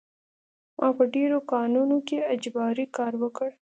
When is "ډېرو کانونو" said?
1.13-1.97